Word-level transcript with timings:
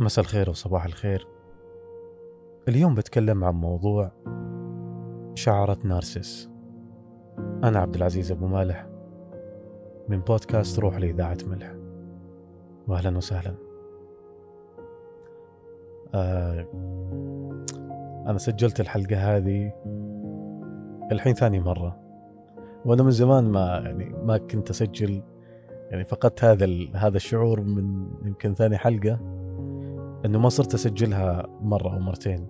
مساء 0.00 0.24
الخير 0.24 0.50
وصباح 0.50 0.84
الخير. 0.84 1.26
اليوم 2.68 2.94
بتكلم 2.94 3.44
عن 3.44 3.54
موضوع 3.54 4.12
شعرة 5.34 5.78
نارسس 5.84 6.50
أنا 7.38 7.78
عبد 7.78 7.94
العزيز 7.94 8.32
أبو 8.32 8.46
مالح 8.46 8.86
من 10.08 10.20
بودكاست 10.20 10.78
روح 10.78 10.96
لإذاعة 10.96 11.38
ملح. 11.46 11.74
وأهلا 12.88 13.16
وسهلا. 13.16 13.54
آه 16.14 16.66
أنا 18.26 18.38
سجلت 18.38 18.80
الحلقة 18.80 19.36
هذه 19.36 19.72
الحين 21.12 21.34
ثاني 21.34 21.60
مرة. 21.60 22.00
وأنا 22.84 23.02
من 23.02 23.10
زمان 23.10 23.44
ما 23.44 23.82
يعني 23.84 24.04
ما 24.04 24.38
كنت 24.38 24.70
أسجل 24.70 25.22
يعني 25.90 26.04
فقدت 26.04 26.44
هذا 26.44 26.66
هذا 26.94 27.16
الشعور 27.16 27.60
من 27.60 28.10
يمكن 28.24 28.54
ثاني 28.54 28.78
حلقة. 28.78 29.39
إنه 30.24 30.38
ما 30.38 30.48
صرت 30.48 30.74
أسجلها 30.74 31.46
مرة 31.60 31.94
أو 31.94 31.98
مرتين. 31.98 32.46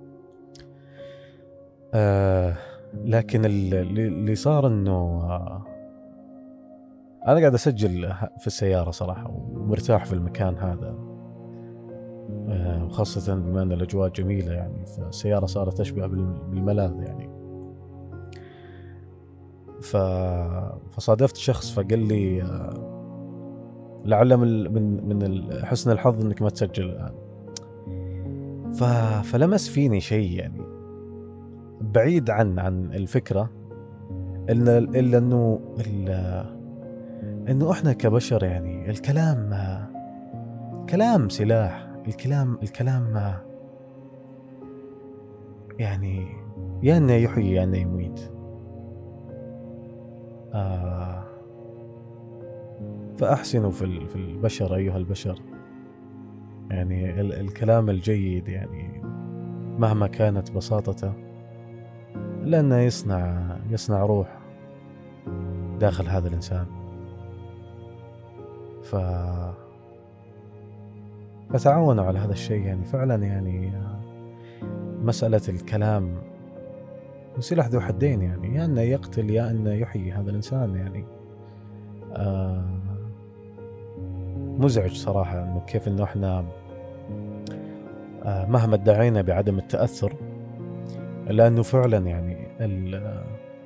آه 1.95 2.57
لكن 3.05 3.45
اللي 3.45 4.35
صار 4.35 4.67
إنه 4.67 4.93
آه 4.93 5.65
أنا 7.27 7.41
قاعد 7.41 7.55
أسجل 7.55 8.13
في 8.39 8.47
السيارة 8.47 8.91
صراحة 8.91 9.31
ومرتاح 9.31 10.05
في 10.05 10.13
المكان 10.13 10.59
هذا. 10.59 10.95
آه 12.49 12.85
وخاصة 12.85 13.35
بما 13.35 13.63
إن 13.63 13.73
الأجواء 13.73 14.09
جميلة 14.09 14.53
يعني 14.53 14.87
فالسيارة 14.87 15.47
صارت 15.47 15.79
تشبه 15.79 16.07
بالملاذ 16.07 17.03
يعني. 17.03 17.31
ف... 19.83 19.97
فصادفت 20.91 21.37
شخص 21.37 21.71
فقال 21.71 22.09
لي 22.09 22.43
آه 22.43 22.91
لعل 24.05 24.37
من 24.37 25.09
من 25.09 25.53
حسن 25.65 25.91
الحظ 25.91 26.25
إنك 26.25 26.43
ما 26.43 26.51
تسجل 26.51 26.85
الآن 26.85 27.30
ف... 28.75 28.85
فلمس 29.25 29.69
فيني 29.69 30.01
شيء 30.01 30.39
يعني. 30.39 30.63
بعيد 31.81 32.31
عن 32.31 32.59
عن 32.59 32.85
الفكرة 32.85 33.51
الا 34.49 34.79
إلا 34.79 35.19
إنه 35.19 35.61
إنه 37.49 37.71
إحنا 37.71 37.93
كبشر 37.93 38.45
يعني 38.45 38.91
الكلام 38.91 39.51
كلام 40.89 41.29
سلاح 41.29 41.91
الكلام 42.09 42.59
الكلام 42.63 43.33
يعني 45.79 46.27
يا 46.83 46.97
إنه 46.97 47.13
يحيي 47.13 47.55
يا 47.55 47.65
إنه 47.65 47.77
يميت. 47.77 48.21
آه 50.55 51.25
فأحسنوا 53.17 53.71
في 53.71 54.17
البشر 54.17 54.75
أيها 54.75 54.97
البشر. 54.97 55.50
يعني 56.71 57.21
الكلام 57.21 57.91
الجيد 57.91 58.49
يعني 58.49 59.03
مهما 59.79 60.07
كانت 60.07 60.51
بساطته 60.51 61.13
لأنه 62.43 62.79
يصنع 62.79 63.57
يصنع 63.71 64.03
روح 64.03 64.39
داخل 65.81 66.09
هذا 66.09 66.29
الإنسان. 66.29 66.67
ف 68.83 68.97
فتعاونوا 71.51 72.05
على 72.05 72.19
هذا 72.19 72.33
الشيء 72.33 72.63
يعني 72.63 72.85
فعلا 72.85 73.15
يعني 73.15 73.73
مسألة 75.03 75.41
الكلام 75.49 76.15
سلاح 77.39 77.69
ذو 77.69 77.81
حدين 77.81 78.23
يعني 78.23 78.55
يا 78.55 78.65
أنه 78.65 78.81
يقتل 78.81 79.31
يا 79.31 79.51
أنه 79.51 79.73
يحيي 79.73 80.13
هذا 80.13 80.31
الإنسان 80.31 80.75
يعني. 80.75 81.05
آه 82.13 82.80
مزعج 84.61 84.93
صراحة 84.93 85.43
إنه 85.43 85.63
كيف 85.67 85.89
إنه 85.89 86.05
إحنا 86.05 86.45
آه، 88.25 88.47
مهما 88.47 88.75
ادعينا 88.75 89.23
بعدم 89.23 89.59
التأثر 89.59 90.13
إلا 91.31 91.47
إنه 91.47 91.63
فعلا 91.63 91.99
يعني 91.99 92.37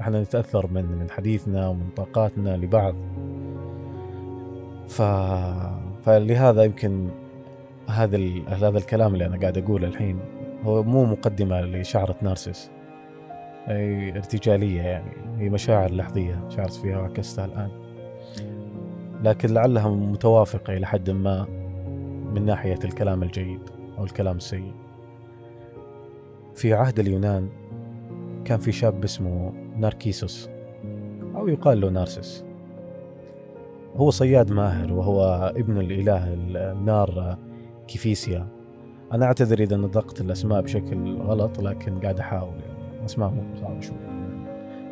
إحنا 0.01 0.23
نتأثر 0.23 0.67
من 0.67 0.85
من 0.85 1.11
حديثنا 1.11 1.69
ومن 1.69 1.89
طاقاتنا 1.97 2.57
لبعض. 2.57 2.95
ف 4.89 5.03
فلهذا 6.03 6.63
يمكن 6.63 7.09
هذا 7.89 8.17
ال... 8.17 8.43
هذا 8.49 8.79
الكلام 8.79 9.15
اللي 9.15 9.27
أنا 9.27 9.37
قاعد 9.41 9.59
أقوله 9.59 9.89
الحين 9.89 10.19
هو 10.65 10.83
مو 10.83 11.05
مقدمة 11.05 11.61
لشعرة 11.61 12.17
نارسس 12.23 12.71
أي 13.69 14.11
ارتجالية 14.11 14.83
يعني 14.83 15.13
هي 15.39 15.51
مشاعر 15.51 15.93
لحظية 15.93 16.49
شعرت 16.49 16.73
فيها 16.73 16.99
وعكستها 16.99 17.45
الآن. 17.45 17.71
لكن 19.25 19.49
لعلها 19.49 19.89
متوافقة 19.89 20.77
إلى 20.77 20.87
حد 20.87 21.11
ما 21.11 21.47
من 22.35 22.45
ناحية 22.45 22.79
الكلام 22.85 23.23
الجيد 23.23 23.61
أو 23.99 24.05
الكلام 24.05 24.37
السيء. 24.37 24.73
في 26.55 26.75
عهد 26.75 26.99
اليونان 26.99 27.49
كان 28.45 28.59
في 28.59 28.73
شاب 28.73 29.05
اسمه 29.05 29.53
ناركيسوس 29.77 30.51
أو 31.37 31.49
يقال 31.49 31.81
له 31.81 31.91
نارسس. 31.91 32.45
هو 33.97 34.11
صياد 34.11 34.53
ماهر 34.53 34.93
وهو 34.93 35.53
ابن 35.57 35.81
الإله 35.81 36.35
النار 36.35 37.39
كيفيسيا. 37.89 38.49
أنا 39.13 39.27
أعتذر 39.27 39.59
إذا 39.59 39.77
نطقت 39.77 40.21
الأسماء 40.21 40.63
بشكل 40.63 41.17
غلط 41.17 41.61
لكن 41.61 42.01
قاعد 42.01 42.19
أحاول 42.19 42.61
يعني. 42.61 43.05
أسمائهم 43.05 43.55
صعبة 43.61 43.81
شوي. 43.81 43.97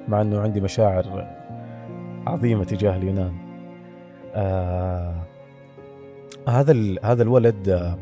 مع 0.09 0.21
أنه 0.21 0.41
عندي 0.41 0.61
مشاعر 0.61 1.29
عظيمة 2.27 2.65
تجاه 2.65 2.97
اليونان. 2.97 3.52
آه 4.35 5.23
هذا 6.49 6.75
هذا 7.05 7.23
الولد 7.23 7.69
آه 7.69 7.99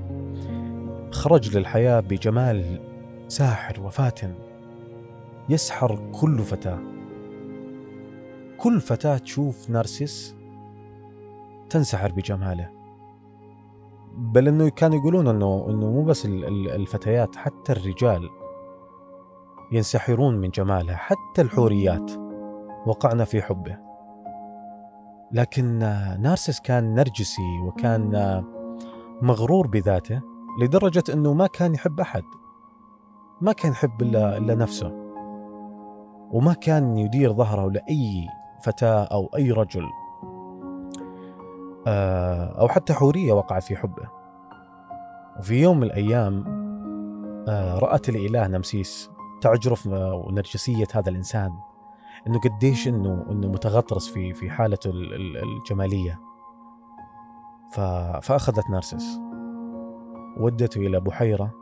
خرج 1.11 1.57
للحياة 1.57 2.01
بجمال 2.01 2.81
ساحر 3.29 3.81
وفاتن 3.81 4.35
يسحر 5.49 6.13
كل 6.21 6.39
فتاة. 6.39 6.79
كل 8.59 8.81
فتاة 8.81 9.19
تشوف 9.19 9.71
نارسيس 9.71 10.37
تنسحر 11.71 12.13
بجماله. 12.13 12.71
بل 14.15 14.49
إنه 14.49 14.69
كانوا 14.69 14.99
يقولون 14.99 15.29
انه 15.29 15.67
إنه 15.69 15.91
مو 15.91 16.05
بس 16.05 16.27
الفتيات 16.27 17.37
حتى 17.37 17.73
الرجال 17.73 18.29
ينسحرون 19.73 20.37
من 20.39 20.51
جماله 20.51 20.95
حتى 20.95 21.43
الحوريات. 21.43 22.11
وقعنا 22.87 23.25
في 23.25 23.43
حبه. 23.43 23.90
لكن 25.33 25.79
نارسس 26.21 26.61
كان 26.61 26.95
نرجسي 26.95 27.59
وكان 27.63 28.45
مغرور 29.23 29.67
بذاته 29.67 30.23
لدرجة 30.61 31.05
أنه 31.13 31.33
ما 31.35 31.47
كان 31.47 31.75
يحب 31.75 32.01
أحد. 32.01 32.23
ما 33.41 33.53
كان 33.53 33.73
يحب 33.73 34.03
إلا, 34.03 34.37
إلا 34.39 34.55
نفسه. 34.55 34.93
وما 36.31 36.53
كان 36.53 36.97
يدير 36.97 37.33
ظهره 37.33 37.71
لأي 37.71 38.29
فتاة 38.63 39.05
أو 39.05 39.31
أي 39.37 39.51
رجل. 39.51 39.89
آه، 41.87 42.61
أو 42.61 42.69
حتى 42.69 42.93
حورية 42.93 43.33
وقعت 43.33 43.63
في 43.63 43.77
حبه. 43.77 44.09
وفي 45.39 45.63
يوم 45.63 45.77
من 45.77 45.83
الأيام 45.83 46.45
آه، 47.49 47.79
رأت 47.79 48.09
الإله 48.09 48.47
نمسيس 48.47 49.11
تعجرف 49.41 49.87
ونرجسية 49.87 50.87
هذا 50.95 51.11
الإنسان. 51.11 51.53
إنه 52.27 52.41
قديش 52.41 52.89
انه 52.89 53.27
إنه 53.31 53.49
متغطرس 53.49 54.09
في 54.09 54.35
في 54.35 54.51
حالته 54.51 54.91
الجمالية. 54.91 56.21
ف... 57.73 57.81
فأخذت 58.27 58.71
نارسس 58.71 59.21
ودته 60.41 60.79
إلى 60.79 61.01
بحيرة 61.01 61.55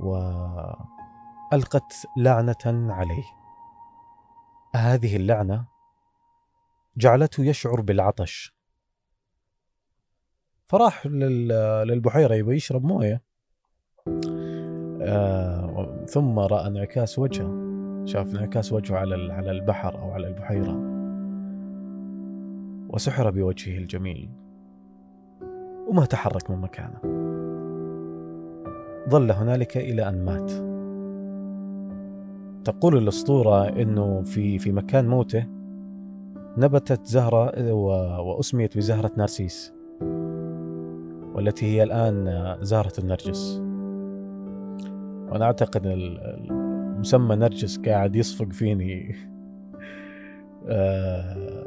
والقت 0.00 1.92
لعنة 2.16 2.92
عليه. 2.92 3.24
هذه 4.74 5.16
اللعنة 5.16 5.66
جعلته 6.96 7.44
يشعر 7.44 7.80
بالعطش. 7.80 8.54
فراح 10.66 11.06
للبحيرة 11.06 12.34
يبغى 12.34 12.56
يشرب 12.56 12.84
موية. 12.84 13.22
آه 15.02 16.04
ثم 16.08 16.38
رأى 16.38 16.66
انعكاس 16.66 17.18
وجهه. 17.18 17.69
شاف 18.04 18.34
انعكاس 18.34 18.72
وجهه 18.72 18.96
على 18.96 19.32
على 19.32 19.50
البحر 19.50 19.98
أو 19.98 20.10
على 20.10 20.26
البحيرة. 20.28 20.80
وسحر 22.88 23.30
بوجهه 23.30 23.78
الجميل. 23.78 24.28
وما 25.88 26.04
تحرك 26.04 26.50
من 26.50 26.58
مكانه. 26.58 27.00
ظل 29.08 29.30
هنالك 29.30 29.76
إلى 29.76 30.08
أن 30.08 30.24
مات. 30.24 30.52
تقول 32.64 32.96
الأسطورة 32.96 33.68
أنه 33.68 34.22
في 34.22 34.58
في 34.58 34.72
مكان 34.72 35.08
موته 35.08 35.46
نبتت 36.58 37.06
زهرة 37.06 37.72
وأسميت 38.20 38.76
بزهرة 38.76 39.10
نارسيس 39.16 39.72
والتي 41.34 41.66
هي 41.66 41.82
الآن 41.82 42.56
زهرة 42.60 42.92
النرجس. 42.98 43.62
وأنا 45.30 45.44
أعتقد 45.44 45.86
مسمى 47.00 47.36
نرجس 47.36 47.78
قاعد 47.78 48.16
يصفق 48.16 48.52
فيني 48.52 49.16
آه، 50.68 51.66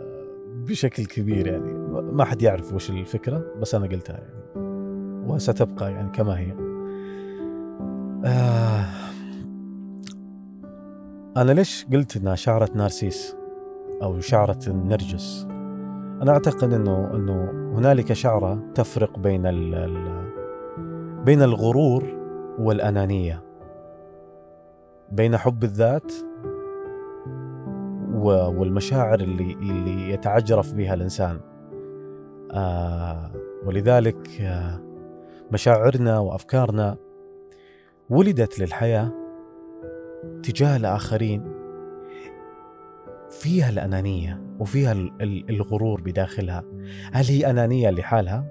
بشكل 0.67 1.05
كبير 1.05 1.47
يعني. 1.47 1.73
ما 2.11 2.25
حد 2.25 2.41
يعرف 2.41 2.73
وش 2.73 2.89
الفكرة 2.89 3.45
بس 3.61 3.75
أنا 3.75 3.87
قلتها 3.87 4.17
يعني. 4.17 4.43
وستبقى 5.27 5.91
يعني 5.91 6.09
كما 6.09 6.39
هي. 6.39 6.53
آه 8.25 8.85
أنا 11.37 11.51
ليش 11.51 11.85
قلت 11.93 12.17
إنها 12.17 12.35
شعرة 12.35 12.69
نارسيس 12.75 13.35
أو 14.03 14.19
شعرة 14.19 14.59
النرجس 14.67 15.47
أنا 16.21 16.31
أعتقد 16.31 16.73
إنه 16.73 17.15
إنه 17.15 17.51
هنالك 17.77 18.13
شعرة 18.13 18.59
تفرق 18.75 19.19
بين 19.19 19.41
بين 21.25 21.41
الغرور 21.41 22.03
والأنانية. 22.59 23.52
بين 25.13 25.37
حب 25.37 25.63
الذات 25.63 26.11
والمشاعر 28.57 29.19
اللي 29.19 29.53
اللي 29.53 30.11
يتعجرف 30.11 30.73
بها 30.73 30.93
الإنسان 30.93 31.39
آه 32.51 33.31
ولذلك 33.65 34.41
آه 34.41 34.81
مشاعرنا 35.51 36.19
وأفكارنا 36.19 36.97
ولدت 38.09 38.59
للحياة 38.59 39.11
تجاه 40.43 40.77
الآخرين 40.77 41.53
فيها 43.29 43.69
الأنانية 43.69 44.41
وفيها 44.59 44.91
الغرور 45.21 46.01
بداخلها 46.01 46.63
هل 47.13 47.25
هي 47.25 47.49
أنانية 47.49 47.89
لحالها؟ 47.89 48.45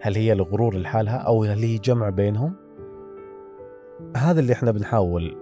هل 0.00 0.14
هي 0.16 0.32
الغرور 0.32 0.76
لحالها 0.78 1.16
أو 1.16 1.44
هل 1.44 1.58
هي 1.58 1.78
جمع 1.78 2.08
بينهم؟ 2.08 2.54
هذا 4.16 4.40
اللي 4.40 4.52
إحنا 4.52 4.70
بنحاول 4.70 5.41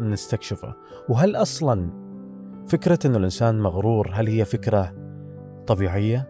نستكشفه 0.00 0.74
وهل 1.08 1.36
أصلا 1.36 1.90
فكرة 2.66 2.98
أنه 3.06 3.18
الإنسان 3.18 3.60
مغرور 3.60 4.10
هل 4.12 4.26
هي 4.28 4.44
فكرة 4.44 4.94
طبيعية؟ 5.66 6.28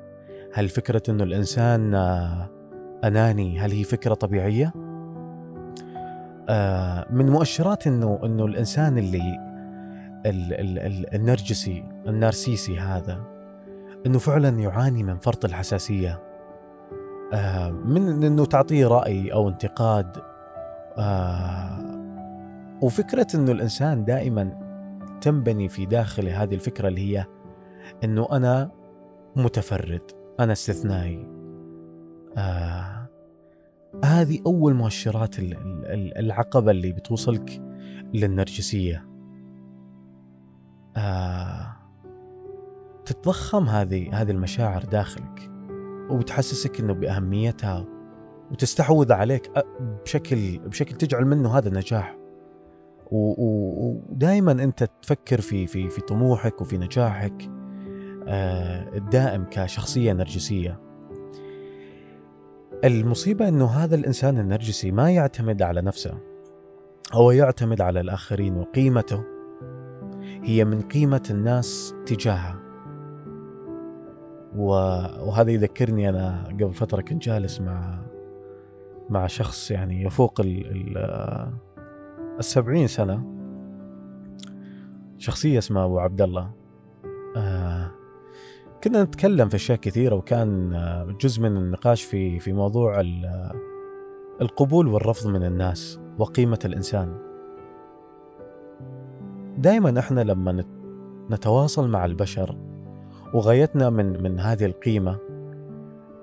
هل 0.54 0.68
فكرة 0.68 1.02
أنه 1.08 1.24
الإنسان 1.24 1.94
أناني 3.04 3.60
هل 3.60 3.70
هي 3.70 3.84
فكرة 3.84 4.14
طبيعية؟ 4.14 4.72
آه، 6.48 7.06
من 7.10 7.30
مؤشرات 7.30 7.86
أنه 7.86 8.20
أنه 8.24 8.44
الإنسان 8.44 8.98
اللي 8.98 9.50
ال 10.26 10.52
ال 10.52 10.78
ال 10.78 11.14
النرجسي 11.14 11.84
النارسيسي 12.06 12.78
هذا 12.78 13.20
إنه 14.06 14.18
فعلا 14.18 14.48
يعاني 14.48 15.02
من 15.02 15.18
فرط 15.18 15.44
الحساسية 15.44 16.22
آه 17.32 17.70
من 17.70 18.24
إنه 18.24 18.44
تعطيه 18.44 18.86
رأي 18.86 19.32
أو 19.32 19.48
انتقاد 19.48 20.16
آه 20.98 21.79
وفكرة 22.82 23.26
إنه 23.34 23.52
الإنسان 23.52 24.04
دائما 24.04 24.70
تنبني 25.20 25.68
في 25.68 25.86
داخله 25.86 26.42
هذه 26.42 26.54
الفكرة 26.54 26.88
اللي 26.88 27.00
هي 27.00 27.26
إنه 28.04 28.28
أنا 28.32 28.70
متفرد 29.36 30.02
أنا 30.40 30.52
استثنائي. 30.52 31.28
آه 32.36 33.08
هذه 34.04 34.38
أول 34.46 34.74
مؤشرات 34.74 35.34
العقبة 36.18 36.70
اللي 36.70 36.92
بتوصلك 36.92 37.62
للنرجسية. 38.14 39.06
آه 40.96 41.76
تتضخم 43.04 43.68
هذه 43.68 44.20
هذه 44.22 44.30
المشاعر 44.30 44.84
داخلك 44.84 45.50
وبتحسسك 46.10 46.80
إنه 46.80 46.92
بأهميتها 46.92 47.86
وتستحوذ 48.50 49.12
عليك 49.12 49.50
بشكل 50.04 50.58
بشكل 50.58 50.96
تجعل 50.96 51.24
منه 51.24 51.58
هذا 51.58 51.70
نجاح 51.70 52.19
ودائما 53.10 54.52
أنت 54.52 54.88
تفكر 55.02 55.40
في 55.40 55.66
في 55.66 55.88
في 55.88 56.00
طموحك 56.00 56.60
وفي 56.60 56.78
نجاحك 56.78 57.50
آه، 58.28 58.96
الدائم 58.96 59.44
كشخصية 59.50 60.12
نرجسية. 60.12 60.80
المصيبة 62.84 63.48
إنه 63.48 63.66
هذا 63.66 63.94
الإنسان 63.94 64.38
النرجسي 64.38 64.90
ما 64.90 65.10
يعتمد 65.10 65.62
على 65.62 65.82
نفسه. 65.82 66.18
هو 67.12 67.30
يعتمد 67.30 67.80
على 67.80 68.00
الآخرين 68.00 68.56
وقيمته. 68.56 69.24
هي 70.42 70.64
من 70.64 70.80
قيمة 70.80 71.22
الناس 71.30 71.94
تجاهها. 72.06 72.60
وهذا 74.56 75.50
يذكرني 75.50 76.08
أنا 76.08 76.48
قبل 76.48 76.74
فترة 76.74 77.00
كنت 77.00 77.22
جالس 77.22 77.60
مع 77.60 77.98
مع 79.10 79.26
شخص 79.26 79.70
يعني 79.70 80.02
يفوق 80.02 80.40
ال 80.40 80.98
السبعين 82.40 82.86
سنة 82.86 83.24
شخصية 85.18 85.58
اسمها 85.58 85.84
أبو 85.84 85.98
عبد 85.98 86.22
الله. 86.22 86.50
آه 87.36 87.90
كنا 88.84 89.02
نتكلم 89.02 89.48
في 89.48 89.56
أشياء 89.56 89.78
كثيرة 89.78 90.14
وكان 90.14 90.72
جزء 91.20 91.42
من 91.42 91.56
النقاش 91.56 92.02
في 92.02 92.38
في 92.38 92.52
موضوع 92.52 93.02
القبول 94.40 94.88
والرفض 94.88 95.26
من 95.26 95.44
الناس 95.44 96.00
وقيمة 96.18 96.58
الإنسان. 96.64 97.18
دائما 99.58 99.98
إحنا 99.98 100.20
لما 100.20 100.64
نتواصل 101.30 101.88
مع 101.88 102.04
البشر 102.04 102.56
وغايتنا 103.34 103.90
من 103.90 104.22
من 104.22 104.40
هذه 104.40 104.64
القيمة 104.64 105.18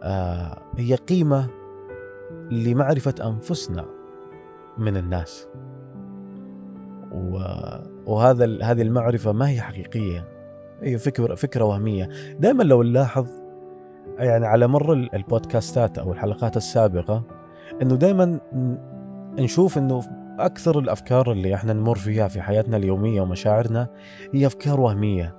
آه 0.04 0.62
هي 0.78 0.96
قيمة 0.96 1.48
لمعرفة 2.52 3.16
أنفسنا 3.26 3.86
من 4.78 4.98
الناس. 4.98 5.48
وهذا 8.06 8.64
هذه 8.64 8.82
المعرفة 8.82 9.32
ما 9.32 9.50
هي 9.50 9.62
حقيقية. 9.62 10.28
هي 10.82 10.98
فكره 10.98 11.36
فكرة 11.36 11.64
وهمية. 11.64 12.10
دائما 12.40 12.64
لو 12.64 12.84
نلاحظ 12.84 13.28
يعني 14.20 14.46
على 14.46 14.68
مر 14.68 14.94
البودكاستات 14.94 15.98
أو 15.98 16.12
الحلقات 16.12 16.58
السابقة 16.58 17.24
إنه 17.82 17.96
دائما 17.96 18.40
نشوف 19.40 19.78
إنه 19.78 20.02
أكثر 20.40 20.80
الأفكار 20.80 21.32
اللي 21.32 21.56
إحنا 21.56 21.74
نمر 21.74 21.96
فيها 21.96 22.28
في 22.28 22.42
حياتنا 22.42 22.78
اليومية 22.78 23.22
ومشاعرنا 23.22 23.88
هي 24.34 24.46
أفكار 24.48 24.80
وهمية. 24.80 25.36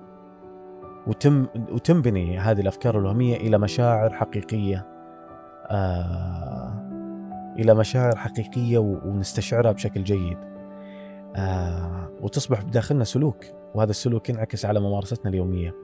وتم 1.07 1.47
وتنبني 1.73 2.39
هذه 2.39 2.61
الأفكار 2.61 2.99
الوهمية 2.99 3.37
إلى 3.37 3.59
مشاعر 3.59 4.13
حقيقية. 4.13 4.87
آه 5.67 6.85
إلى 7.59 7.75
مشاعر 7.75 8.17
حقيقية 8.17 8.79
ونستشعرها 8.79 9.73
بشكل 9.73 10.05
جيد. 10.05 10.39
آه 11.37 12.11
وتصبح 12.21 12.63
بداخلنا 12.63 13.05
سلوك 13.05 13.45
وهذا 13.75 13.91
السلوك 13.91 14.29
ينعكس 14.29 14.65
على 14.65 14.81
ممارستنا 14.81 15.31
اليومية. 15.31 15.75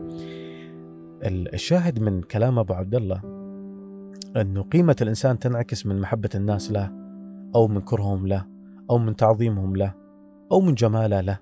الشاهد 1.24 1.98
من 1.98 2.22
كلام 2.22 2.58
أبو 2.58 2.74
عبد 2.74 2.94
الله 2.94 3.20
أنه 4.36 4.62
قيمة 4.62 4.96
الإنسان 5.02 5.38
تنعكس 5.38 5.86
من 5.86 6.00
محبة 6.00 6.30
الناس 6.34 6.72
له 6.72 6.92
أو 7.54 7.68
من 7.68 7.80
كرههم 7.80 8.26
له 8.26 8.46
أو 8.90 8.98
من 8.98 9.16
تعظيمهم 9.16 9.76
له 9.76 9.94
أو 10.52 10.60
من 10.60 10.74
جماله 10.74 11.20
له. 11.20 11.38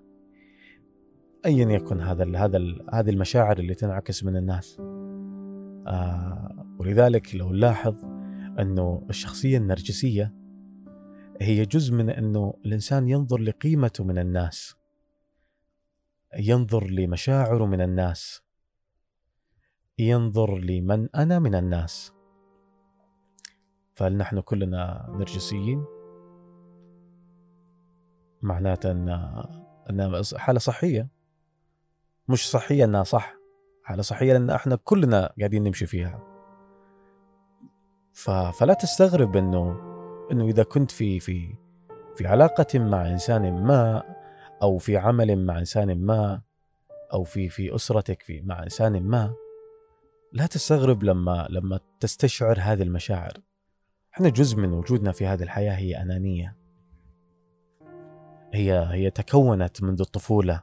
أيا 1.47 1.71
يكن 1.71 2.01
هذا 2.01 2.37
هذا 2.37 2.59
هذه 2.93 3.11
المشاعر 3.11 3.59
اللي 3.59 3.75
تنعكس 3.75 4.25
من 4.25 4.37
الناس. 4.37 4.81
آه 5.87 6.67
ولذلك 6.79 7.35
لو 7.35 7.53
نلاحظ 7.53 7.95
أنه 8.61 9.03
الشخصية 9.11 9.59
النرجسية 9.59 10.42
هي 11.43 11.65
جزء 11.65 11.95
من 11.95 12.11
أنه 12.11 12.55
الإنسان 12.67 13.09
ينظر 13.09 13.39
لقيمته 13.39 14.05
من 14.05 14.19
الناس 14.19 14.77
ينظر 16.39 16.91
لمشاعره 16.91 17.67
من 17.67 17.81
الناس 17.81 18.43
ينظر 19.99 20.59
لمن 20.59 21.09
أنا 21.17 21.39
من 21.39 21.55
الناس. 21.55 22.13
فهل 23.95 24.17
نحن 24.17 24.41
كلنا 24.41 25.07
نرجسيين؟ 25.09 25.85
معناته 28.43 28.91
ان 28.91 29.09
انها 29.91 30.23
حالة 30.37 30.59
صحية. 30.59 31.09
مش 32.29 32.51
صحية 32.51 32.85
إنها 32.85 33.03
صح 33.03 33.35
حالة 33.85 34.03
صحية 34.03 34.33
لأن 34.33 34.51
إحنا 34.51 34.77
كلنا 34.77 35.33
قاعدين 35.39 35.63
نمشي 35.63 35.87
فيها. 35.87 36.21
فلا 38.53 38.75
تستغرب 38.75 39.37
إنه 39.37 39.92
إنه 40.33 40.45
إذا 40.45 40.63
كنت 40.63 40.91
في 40.91 41.21
في 41.21 41.55
في 42.17 42.27
علاقة 42.27 42.79
مع 42.79 43.09
إنسان 43.09 43.65
ما 43.65 44.03
أو 44.63 44.79
في 44.79 44.97
عمل 44.97 45.47
مع 45.47 45.59
إنسان 45.59 46.05
ما 46.05 46.41
أو 47.13 47.25
في 47.25 47.49
في 47.49 47.75
أسرتك 47.75 48.23
في 48.23 48.41
مع 48.41 48.63
إنسان 48.63 49.03
ما 49.03 49.35
لا 50.33 50.47
تستغرب 50.47 51.03
لما 51.03 51.47
لما 51.51 51.81
تستشعر 52.01 52.59
هذه 52.61 52.83
المشاعر. 52.83 53.33
إحنا 54.15 54.29
جزء 54.29 54.57
من 54.57 54.73
وجودنا 54.73 55.13
في 55.13 55.27
هذه 55.27 55.43
الحياة 55.43 55.73
هي 55.73 56.03
أنانية. 56.03 56.57
هي 58.55 58.89
هي 58.91 59.11
تكونت 59.11 59.83
منذ 59.83 60.01
الطفولة. 60.01 60.63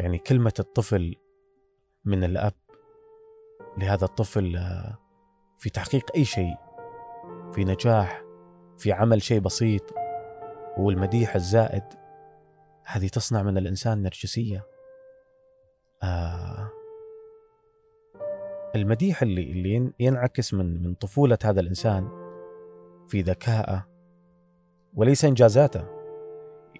يعني 0.00 0.18
كلمة 0.18 0.52
الطفل 0.58 1.14
من 2.04 2.24
الأب 2.24 2.54
لهذا 3.78 4.04
الطفل 4.04 4.56
آه، 4.56 4.98
في 5.58 5.70
تحقيق 5.70 6.10
أي 6.16 6.24
شيء 6.24 6.54
في 7.52 7.64
نجاح 7.64 8.22
في 8.78 8.92
عمل 8.92 9.22
شيء 9.22 9.40
بسيط 9.40 9.94
والمديح 10.78 11.34
الزائد 11.34 11.84
هذه 12.84 13.08
تصنع 13.08 13.42
من 13.42 13.58
الإنسان 13.58 14.02
نرجسية. 14.02 14.66
آه. 16.02 16.70
المديح 18.74 19.22
اللي 19.22 19.42
اللي 19.42 19.92
ينعكس 20.00 20.54
من 20.54 20.82
من 20.82 20.94
طفولة 20.94 21.38
هذا 21.44 21.60
الإنسان 21.60 22.08
في 23.08 23.22
ذكائه 23.22 23.86
وليس 24.94 25.24
إنجازاته 25.24 25.86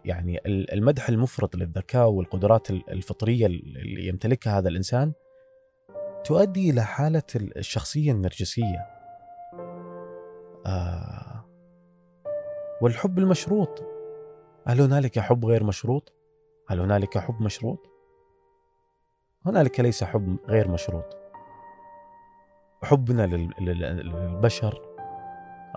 يعني 0.04 0.40
المدح 0.46 1.08
المفرط 1.08 1.56
للذكاء 1.56 2.08
والقدرات 2.08 2.70
الفطرية 2.70 3.46
اللي 3.46 4.06
يمتلكها 4.08 4.58
هذا 4.58 4.68
الإنسان 4.68 5.12
تؤدي 6.24 6.70
إلى 6.70 6.82
حالة 6.82 7.22
الشخصية 7.36 8.12
النرجسية. 8.12 8.86
آه. 10.66 11.33
والحب 12.80 13.18
المشروط. 13.18 13.82
هل 14.66 14.80
هنالك 14.80 15.18
حب 15.18 15.44
غير 15.44 15.64
مشروط؟ 15.64 16.12
هل 16.68 16.80
هنالك 16.80 17.18
حب 17.18 17.42
مشروط؟ 17.42 17.78
هنالك 19.46 19.80
ليس 19.80 20.04
حب 20.04 20.36
غير 20.48 20.68
مشروط. 20.68 21.16
حبنا 22.82 23.26
للبشر 23.60 24.82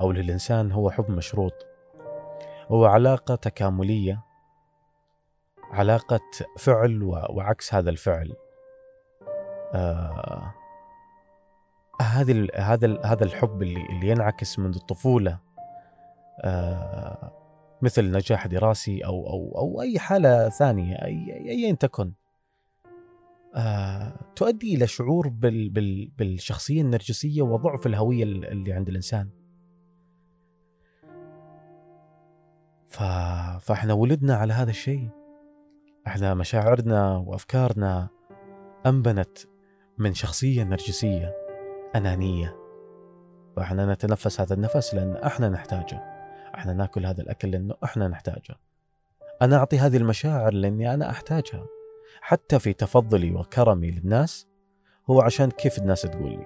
أو 0.02 0.12
للإنسان 0.12 0.72
هو 0.72 0.92
حب 0.92 1.12
مشروط. 1.12 1.66
هو 2.68 2.86
علاقة 2.86 3.36
تكاملية 3.36 4.24
علاقة 5.72 6.20
فعل 6.58 7.04
وعكس 7.30 7.74
هذا 7.74 7.90
الفعل. 7.90 8.36
آه 9.74 10.54
هذا 12.02 12.48
هذا 12.56 13.02
هذا 13.06 13.24
الحب 13.24 13.62
اللي 13.62 13.86
اللي 13.90 14.10
ينعكس 14.10 14.60
منذ 14.60 14.76
الطفولة. 14.76 15.32
آه 15.32 15.47
مثل 17.82 18.12
نجاح 18.12 18.48
دراسي 18.48 19.06
أو 19.06 19.30
أو 19.30 19.58
أو 19.58 19.82
أي 19.82 20.00
حالة 20.00 20.50
ثانية 20.50 20.96
اي 20.96 21.50
ايا 21.50 21.76
تكن. 21.76 22.12
آه 23.56 24.14
تؤدي 24.36 24.76
إلى 24.76 24.88
شعور 24.88 25.28
بال 25.28 25.70
بال 25.70 26.12
بالشخصية 26.18 26.82
النرجسية 26.82 27.42
وضعف 27.42 27.88
الهوية 27.88 28.24
اللي 28.24 28.74
عند 28.74 28.90
الإنسان. 28.90 29.30
ف... 32.88 33.04
فإحنا 33.62 33.94
ولدنا 33.94 34.36
على 34.36 34.54
هذا 34.54 34.70
الشيء. 34.70 35.10
إحنا 36.08 36.34
مشاعرنا 36.34 37.18
وأفكارنا 37.18 38.10
أنبنت 38.86 39.38
من 39.98 40.14
شخصية 40.14 40.64
نرجسية 40.64 41.36
أنانية. 41.96 42.58
فإحنا 43.56 43.94
نتنفس 43.94 44.42
هذا 44.42 44.54
النفس 44.54 44.96
لأن 44.96 45.16
إحنا 45.16 45.50
نحتاجه. 45.50 46.17
إحنا 46.58 46.74
ناكل 46.74 47.06
هذا 47.06 47.22
الأكل 47.22 47.52
لأنه 47.52 47.76
إحنا 47.84 48.08
نحتاجه. 48.08 48.56
أنا 49.42 49.58
أعطي 49.58 49.80
هذه 49.80 49.98
المشاعر 49.98 50.54
لأني 50.54 50.94
أنا 50.94 51.10
أحتاجها. 51.10 51.66
حتى 52.22 52.60
في 52.60 52.74
تفضلي 52.74 53.32
وكرمي 53.32 53.92
للناس 53.92 54.48
هو 55.10 55.22
عشان 55.22 55.52
كيف 55.52 55.78
الناس 55.78 56.02
تقول 56.02 56.32
لي. 56.32 56.46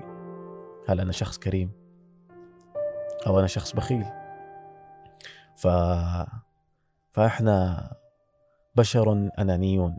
هل 0.87 0.99
أنا 0.99 1.11
شخص 1.11 1.37
كريم؟ 1.37 1.71
أو 3.27 3.39
أنا 3.39 3.47
شخص 3.47 3.75
بخيل؟ 3.75 4.05
ف 5.55 5.67
فإحنا 7.11 7.87
بشر 8.75 9.29
أنانيون. 9.39 9.97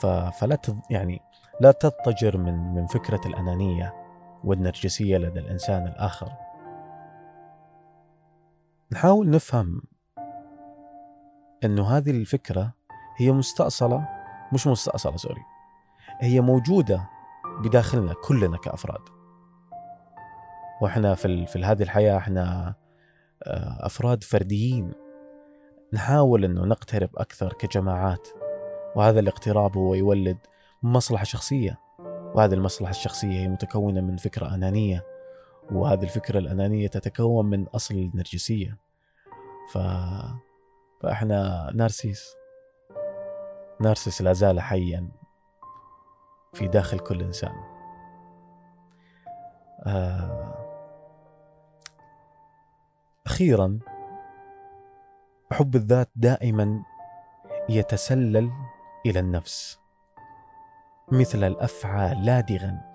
ف... 0.00 0.06
فلا 0.06 0.56
تض... 0.56 0.80
يعني 0.90 1.20
لا 1.60 1.72
تضطجر 1.72 2.36
من 2.36 2.74
من 2.74 2.86
فكرة 2.86 3.20
الأنانية 3.26 3.94
والنرجسية 4.44 5.18
لدى 5.18 5.40
الإنسان 5.40 5.86
الآخر. 5.86 6.43
نحاول 8.94 9.30
نفهم 9.30 9.82
إنه 11.64 11.88
هذه 11.96 12.10
الفكرة 12.10 12.72
هي 13.16 13.32
مستأصلة 13.32 14.08
مش 14.52 14.66
مستأصلة 14.66 15.16
سوري. 15.16 15.42
هي 16.20 16.40
موجودة 16.40 17.08
بداخلنا 17.60 18.14
كلنا 18.24 18.56
كأفراد. 18.56 19.00
وإحنا 20.80 21.14
في 21.14 21.46
في 21.46 21.64
هذه 21.64 21.82
الحياة 21.82 22.16
إحنا 22.16 22.74
آه، 23.42 23.86
أفراد 23.86 24.24
فرديين. 24.24 24.92
نحاول 25.92 26.44
إنه 26.44 26.64
نقترب 26.64 27.10
أكثر 27.16 27.52
كجماعات 27.52 28.28
وهذا 28.96 29.20
الاقتراب 29.20 29.76
هو 29.76 29.94
يولد 29.94 30.38
مصلحة 30.82 31.24
شخصية. 31.24 31.78
وهذه 32.34 32.54
المصلحة 32.54 32.90
الشخصية 32.90 33.40
هي 33.40 33.48
متكونة 33.48 34.00
من 34.00 34.16
فكرة 34.16 34.54
أنانية 34.54 35.04
وهذه 35.72 36.02
الفكرة 36.02 36.38
الأنانية 36.38 36.86
تتكون 36.86 37.46
من 37.46 37.66
أصل 37.66 37.94
النرجسيه 37.94 38.83
ف 39.72 39.78
فإحنا 41.02 41.70
نارسيس 41.74 42.36
نارسيس 43.80 44.22
لا 44.22 44.32
زال 44.32 44.60
حيا 44.60 45.08
في 46.52 46.68
داخل 46.68 46.98
كل 46.98 47.22
إنسان. 47.22 47.54
آه 49.86 50.54
أخيرا 53.26 53.78
حب 55.52 55.74
الذات 55.74 56.10
دائما 56.16 56.82
يتسلل 57.68 58.50
إلى 59.06 59.20
النفس 59.20 59.78
مثل 61.12 61.44
الأفعى 61.44 62.14
لادغا 62.14 62.92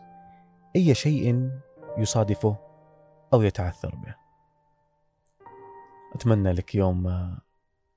أي 0.75 0.93
شيء 0.95 1.51
يصادفه 1.97 2.55
أو 3.33 3.41
يتعثر 3.41 3.95
به. 3.95 4.28
أتمنى 6.15 6.51
لك 6.51 6.75
يوم 6.75 7.35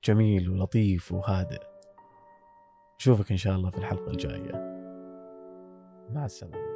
جميل 0.04 0.50
ولطيف 0.50 1.12
وهادئ. 1.12 1.62
نشوفك 2.96 3.30
إن 3.30 3.36
شاء 3.36 3.56
الله 3.56 3.70
في 3.70 3.78
الحلقة 3.78 4.10
الجاية. 4.10 4.52
مع 6.10 6.24
السلامة. 6.24 6.71